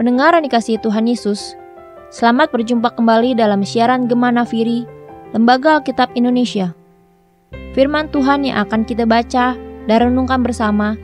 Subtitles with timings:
[0.00, 1.52] Pendengar yang dikasihi Tuhan Yesus,
[2.08, 4.88] selamat berjumpa kembali dalam siaran Gemana Firi,
[5.36, 6.72] Lembaga Alkitab Indonesia.
[7.76, 10.96] Firman Tuhan yang akan kita baca dan renungkan bersama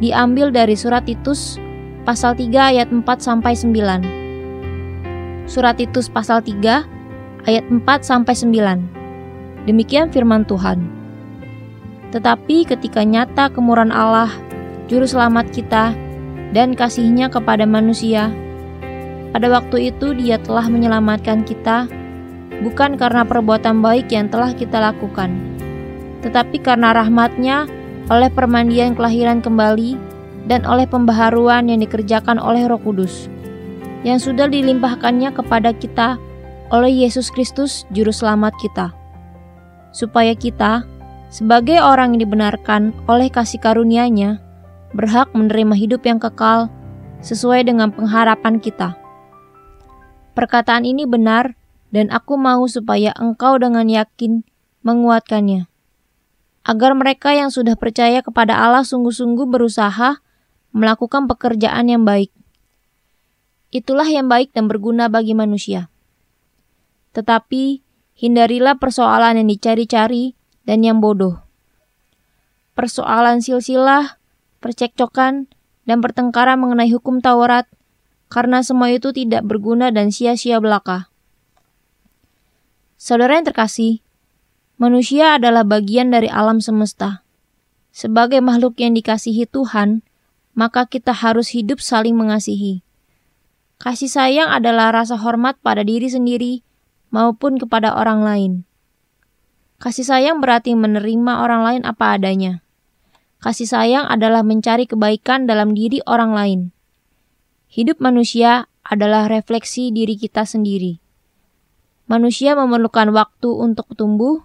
[0.00, 1.60] diambil dari surat Titus
[2.08, 5.44] pasal 3 ayat 4 sampai 9.
[5.44, 6.88] Surat Titus pasal 3
[7.44, 9.68] ayat 4 sampai 9.
[9.68, 10.88] Demikian firman Tuhan.
[12.16, 14.32] Tetapi ketika nyata kemurahan Allah,
[14.88, 15.92] juru selamat kita,
[16.52, 18.32] dan kasihnya kepada manusia.
[19.32, 21.84] Pada waktu itu dia telah menyelamatkan kita,
[22.64, 25.36] bukan karena perbuatan baik yang telah kita lakukan,
[26.24, 27.68] tetapi karena rahmatnya
[28.08, 30.00] oleh permandian kelahiran kembali
[30.48, 33.28] dan oleh pembaharuan yang dikerjakan oleh roh kudus,
[34.02, 36.16] yang sudah dilimpahkannya kepada kita
[36.72, 38.96] oleh Yesus Kristus Juru Selamat kita,
[39.92, 40.88] supaya kita,
[41.28, 44.40] sebagai orang yang dibenarkan oleh kasih karunia-Nya,
[44.98, 46.66] berhak menerima hidup yang kekal
[47.22, 48.98] sesuai dengan pengharapan kita.
[50.34, 51.54] Perkataan ini benar,
[51.94, 54.42] dan aku mau supaya engkau dengan yakin
[54.82, 55.70] menguatkannya,
[56.66, 60.18] agar mereka yang sudah percaya kepada Allah sungguh-sungguh berusaha
[60.74, 62.34] melakukan pekerjaan yang baik.
[63.70, 65.94] Itulah yang baik dan berguna bagi manusia.
[67.14, 67.86] Tetapi
[68.18, 70.34] hindarilah persoalan yang dicari-cari
[70.66, 71.38] dan yang bodoh.
[72.74, 74.17] Persoalan silsilah
[74.58, 75.50] percekcokan,
[75.88, 77.64] dan pertengkaran mengenai hukum Taurat,
[78.28, 81.08] karena semua itu tidak berguna dan sia-sia belaka.
[83.00, 84.04] Saudara yang terkasih,
[84.76, 87.24] manusia adalah bagian dari alam semesta.
[87.88, 90.04] Sebagai makhluk yang dikasihi Tuhan,
[90.52, 92.82] maka kita harus hidup saling mengasihi.
[93.78, 96.66] Kasih sayang adalah rasa hormat pada diri sendiri
[97.14, 98.52] maupun kepada orang lain.
[99.78, 102.66] Kasih sayang berarti menerima orang lain apa adanya.
[103.38, 106.60] Kasih sayang adalah mencari kebaikan dalam diri orang lain.
[107.70, 110.98] Hidup manusia adalah refleksi diri kita sendiri.
[112.10, 114.42] Manusia memerlukan waktu untuk tumbuh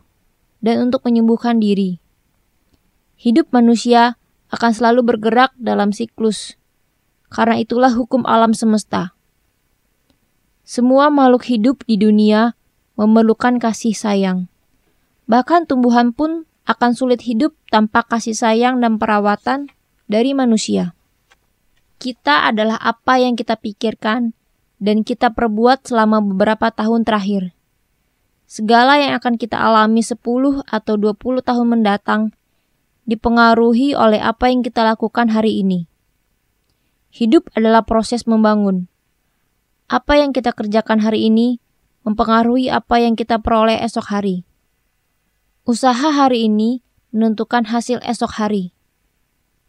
[0.61, 1.97] dan untuk menyembuhkan diri.
[3.17, 4.19] Hidup manusia
[4.53, 6.59] akan selalu bergerak dalam siklus,
[7.33, 9.17] karena itulah hukum alam semesta.
[10.61, 12.53] Semua makhluk hidup di dunia
[12.93, 14.51] memerlukan kasih sayang.
[15.25, 19.67] Bahkan tumbuhan pun akan sulit hidup tanpa kasih sayang dan perawatan
[20.07, 20.95] dari manusia.
[21.99, 24.35] Kita adalah apa yang kita pikirkan
[24.79, 27.55] dan kita perbuat selama beberapa tahun terakhir.
[28.43, 30.19] Segala yang akan kita alami 10
[30.67, 32.35] atau 20 tahun mendatang
[33.03, 35.87] dipengaruhi oleh apa yang kita lakukan hari ini.
[37.13, 38.91] Hidup adalah proses membangun.
[39.87, 41.59] Apa yang kita kerjakan hari ini
[42.03, 44.43] mempengaruhi apa yang kita peroleh esok hari.
[45.63, 46.83] Usaha hari ini
[47.15, 48.75] menentukan hasil esok hari.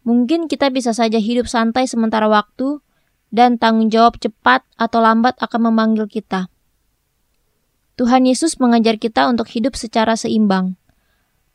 [0.03, 2.83] Mungkin kita bisa saja hidup santai sementara waktu,
[3.31, 6.51] dan tanggung jawab cepat atau lambat akan memanggil kita.
[7.95, 10.75] Tuhan Yesus mengajar kita untuk hidup secara seimbang.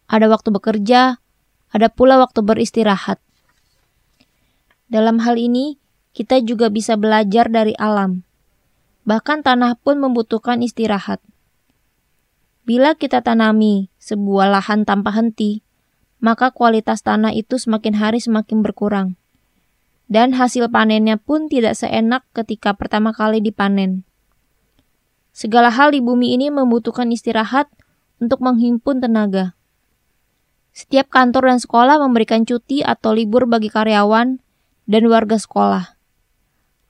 [0.08, 1.20] Ada waktu bekerja,
[1.68, 3.20] ada pula waktu beristirahat.
[4.88, 5.76] Dalam hal ini,
[6.16, 8.24] kita juga bisa belajar dari alam.
[9.04, 11.20] Bahkan tanah pun membutuhkan istirahat.
[12.68, 15.64] Bila kita tanami sebuah lahan tanpa henti,
[16.20, 19.16] maka kualitas tanah itu semakin hari semakin berkurang.
[20.10, 24.04] Dan hasil panennya pun tidak seenak ketika pertama kali dipanen.
[25.30, 27.70] Segala hal di bumi ini membutuhkan istirahat
[28.20, 29.56] untuk menghimpun tenaga.
[30.70, 34.38] Setiap kantor dan sekolah memberikan cuti atau libur bagi karyawan
[34.86, 35.94] dan warga sekolah.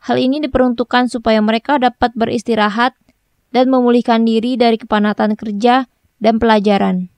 [0.00, 2.96] Hal ini diperuntukkan supaya mereka dapat beristirahat
[3.50, 5.90] dan memulihkan diri dari kepanatan kerja
[6.22, 7.10] dan pelajaran.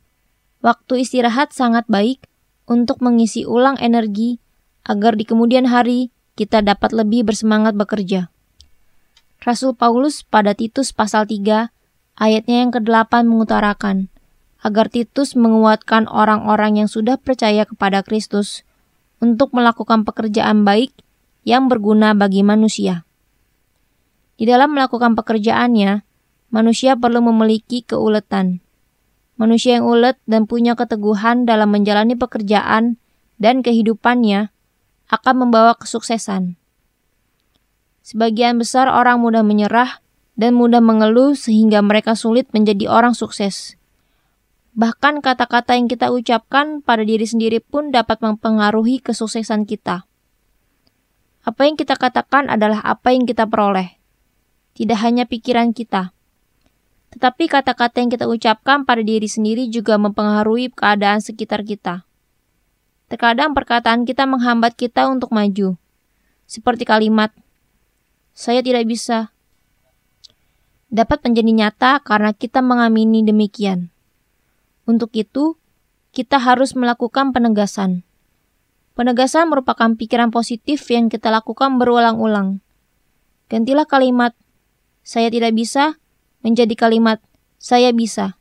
[0.64, 2.24] Waktu istirahat sangat baik
[2.64, 4.38] untuk mengisi ulang energi
[4.86, 8.32] agar di kemudian hari kita dapat lebih bersemangat bekerja.
[9.42, 11.68] Rasul Paulus pada Titus pasal 3
[12.16, 14.08] ayatnya yang ke-8 mengutarakan
[14.62, 18.62] agar Titus menguatkan orang-orang yang sudah percaya kepada Kristus
[19.18, 20.94] untuk melakukan pekerjaan baik
[21.42, 23.02] yang berguna bagi manusia.
[24.38, 26.06] Di dalam melakukan pekerjaannya,
[26.52, 28.60] manusia perlu memiliki keuletan.
[29.40, 33.00] Manusia yang ulet dan punya keteguhan dalam menjalani pekerjaan
[33.40, 34.52] dan kehidupannya
[35.10, 36.54] akan membawa kesuksesan.
[38.04, 40.04] Sebagian besar orang mudah menyerah
[40.36, 43.74] dan mudah mengeluh sehingga mereka sulit menjadi orang sukses.
[44.72, 50.08] Bahkan kata-kata yang kita ucapkan pada diri sendiri pun dapat mempengaruhi kesuksesan kita.
[51.42, 53.98] Apa yang kita katakan adalah apa yang kita peroleh,
[54.72, 56.14] tidak hanya pikiran kita.
[57.12, 62.08] Tetapi kata-kata yang kita ucapkan pada diri sendiri juga mempengaruhi keadaan sekitar kita.
[63.12, 65.76] Terkadang perkataan kita menghambat kita untuk maju.
[66.48, 67.36] Seperti kalimat,
[68.32, 69.36] saya tidak bisa,
[70.92, 73.92] dapat menjadi nyata karena kita mengamini demikian.
[74.84, 75.56] Untuk itu,
[76.12, 78.04] kita harus melakukan penegasan.
[78.92, 82.60] Penegasan merupakan pikiran positif yang kita lakukan berulang-ulang.
[83.48, 84.36] Gantilah kalimat
[85.00, 85.96] "saya tidak bisa"
[86.42, 87.18] menjadi kalimat
[87.56, 88.36] "saya bisa".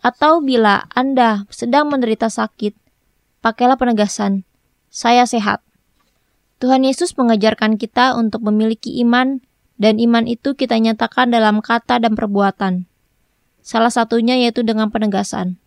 [0.00, 2.74] Atau bila Anda sedang menderita sakit,
[3.44, 4.48] pakailah penegasan
[4.88, 5.62] "saya sehat".
[6.58, 9.38] Tuhan Yesus mengajarkan kita untuk memiliki iman
[9.78, 12.90] dan iman itu kita nyatakan dalam kata dan perbuatan.
[13.62, 15.62] Salah satunya yaitu dengan penegasan.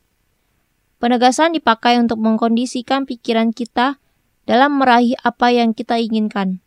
[1.00, 3.98] Penegasan dipakai untuk mengkondisikan pikiran kita
[4.46, 6.60] dalam meraih apa yang kita inginkan.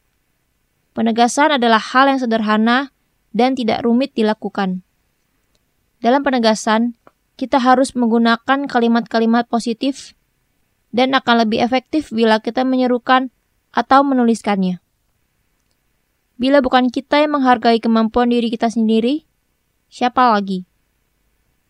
[0.94, 2.94] Penegasan adalah hal yang sederhana
[3.35, 4.83] dan tidak rumit dilakukan.
[6.04, 7.00] Dalam penegasan,
[7.40, 10.12] kita harus menggunakan kalimat-kalimat positif
[10.92, 13.32] dan akan lebih efektif bila kita menyerukan
[13.72, 14.84] atau menuliskannya.
[16.36, 19.24] Bila bukan kita yang menghargai kemampuan diri kita sendiri,
[19.88, 20.68] siapa lagi?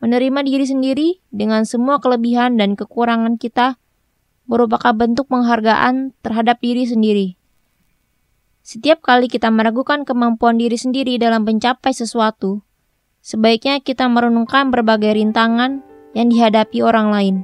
[0.03, 3.79] Menerima diri sendiri dengan semua kelebihan dan kekurangan kita
[4.51, 7.39] merupakan bentuk penghargaan terhadap diri sendiri.
[8.67, 12.67] Setiap kali kita meragukan kemampuan diri sendiri dalam mencapai sesuatu,
[13.25, 15.81] sebaiknya kita merenungkan berbagai rintangan
[16.13, 17.37] yang dihadapi orang lain.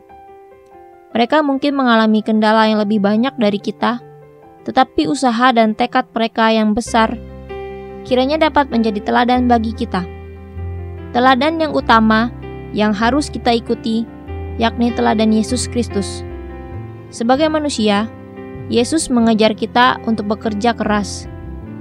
[1.17, 4.05] Mereka mungkin mengalami kendala yang lebih banyak dari kita,
[4.69, 7.17] tetapi usaha dan tekad mereka yang besar
[8.05, 10.05] kiranya dapat menjadi teladan bagi kita.
[11.17, 12.29] Teladan yang utama
[12.77, 14.05] yang harus kita ikuti
[14.61, 16.23] yakni teladan Yesus Kristus.
[17.11, 18.07] Sebagai manusia,
[18.71, 21.27] Yesus mengajar kita untuk bekerja keras,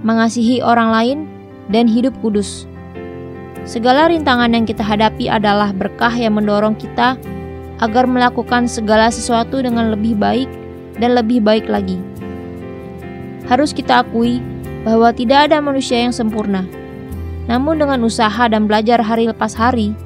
[0.02, 1.20] mengasihi orang lain,
[1.70, 2.66] dan hidup kudus.
[3.70, 7.22] Segala rintangan yang kita hadapi adalah berkah yang mendorong kita
[7.78, 10.50] agar melakukan segala sesuatu dengan lebih baik
[10.98, 12.02] dan lebih baik lagi
[13.50, 14.38] harus kita akui
[14.86, 16.64] bahwa tidak ada manusia yang sempurna.
[17.50, 19.98] Namun dengan usaha dan belajar hari lepas hari,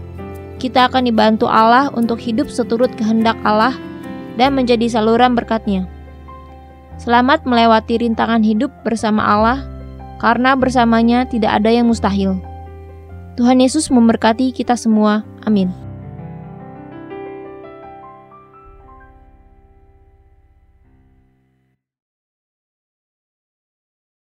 [0.64, 3.76] kita akan dibantu Allah untuk hidup seturut kehendak Allah
[4.40, 5.86] dan menjadi saluran berkatnya.
[6.96, 9.60] Selamat melewati rintangan hidup bersama Allah,
[10.24, 12.40] karena bersamanya tidak ada yang mustahil.
[13.34, 15.26] Tuhan Yesus memberkati kita semua.
[15.44, 15.83] Amin.